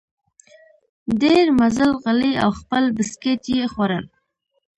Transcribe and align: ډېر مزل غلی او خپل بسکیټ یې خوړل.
ډېر 1.21 1.45
مزل 1.59 1.91
غلی 2.03 2.33
او 2.43 2.49
خپل 2.59 2.83
بسکیټ 2.97 3.41
یې 3.57 3.65
خوړل. 3.73 4.05